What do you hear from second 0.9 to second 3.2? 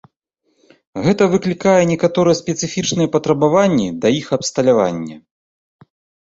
Гэта выклікае некаторыя спецыфічныя